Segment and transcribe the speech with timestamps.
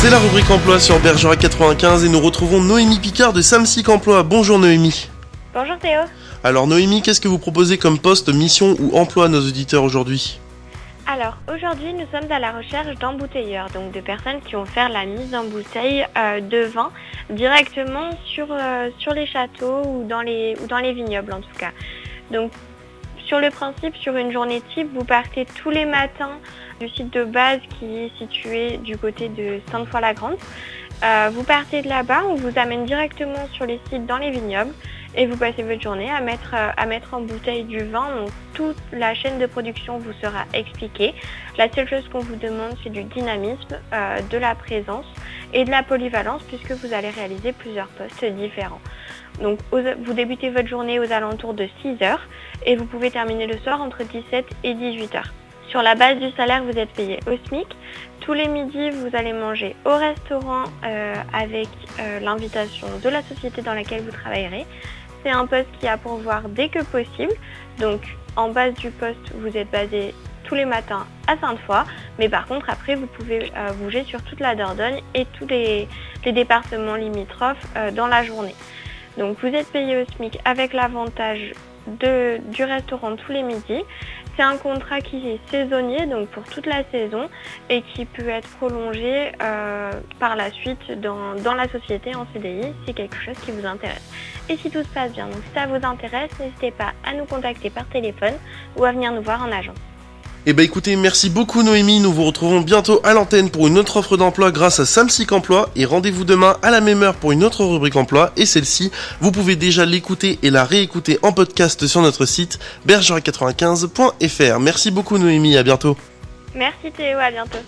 [0.00, 4.22] C'est la rubrique emploi sur Bergerac 95 et nous retrouvons Noémie Picard de Samsic Emploi.
[4.22, 5.10] Bonjour Noémie.
[5.52, 6.02] Bonjour Théo.
[6.44, 10.38] Alors Noémie, qu'est-ce que vous proposez comme poste, mission ou emploi à nos auditeurs aujourd'hui?
[11.08, 15.04] Alors aujourd'hui nous sommes à la recherche d'embouteilleurs, donc de personnes qui vont faire la
[15.04, 16.92] mise en bouteille euh, de vin
[17.28, 21.58] directement sur, euh, sur les châteaux ou dans les, ou dans les vignobles en tout
[21.58, 21.72] cas.
[22.30, 22.52] Donc
[23.28, 26.38] sur le principe, sur une journée type, vous partez tous les matins
[26.80, 30.38] du site de base qui est situé du côté de Sainte-Foy-la-Grande.
[31.04, 34.72] Euh, vous partez de là-bas, on vous amène directement sur les sites dans les vignobles
[35.14, 38.08] et vous passez votre journée à mettre, euh, en bouteille du vin.
[38.54, 41.14] Toute la chaîne de production vous sera expliquée.
[41.58, 45.06] La seule chose qu'on vous demande, c'est du dynamisme, euh, de la présence
[45.52, 48.80] et de la polyvalence puisque vous allez réaliser plusieurs postes différents.
[49.40, 52.26] Donc vous débutez votre journée aux alentours de 6 heures
[52.66, 55.32] et vous pouvez terminer le soir entre 17 et 18 heures.
[55.68, 57.66] Sur la base du salaire, vous êtes payé au SMIC.
[58.20, 61.68] Tous les midis, vous allez manger au restaurant euh, avec
[62.00, 64.66] euh, l'invitation de la société dans laquelle vous travaillerez.
[65.22, 67.34] C'est un poste qui a pour voir dès que possible.
[67.78, 68.00] Donc
[68.34, 70.14] en base du poste, vous êtes basé
[70.44, 71.84] tous les matins à Sainte-Foy.
[72.18, 75.88] Mais par contre, après, vous pouvez euh, bouger sur toute la Dordogne et tous les,
[76.24, 78.54] départements limitrophes dans la journée.
[79.16, 81.54] Donc vous êtes payé au SMIC avec l'avantage
[81.86, 83.82] du restaurant tous les midis.
[84.36, 87.28] C'est un contrat qui est saisonnier, donc pour toute la saison,
[87.68, 92.94] et qui peut être prolongé euh, par la suite dans, la société en CDI si
[92.94, 94.12] quelque chose qui vous intéresse.
[94.48, 97.70] Et si tout se passe bien, donc ça vous intéresse, n'hésitez pas à nous contacter
[97.70, 98.34] par téléphone
[98.76, 99.87] ou à venir nous voir en agence.
[100.50, 103.98] Eh bah écoutez, merci beaucoup Noémie, nous vous retrouvons bientôt à l'antenne pour une autre
[103.98, 107.44] offre d'emploi grâce à Samsic Emploi et rendez-vous demain à la même heure pour une
[107.44, 112.00] autre rubrique emploi et celle-ci, vous pouvez déjà l'écouter et la réécouter en podcast sur
[112.00, 114.58] notre site bergerac95.fr.
[114.58, 115.98] Merci beaucoup Noémie, à bientôt.
[116.54, 117.58] Merci Théo, à bientôt.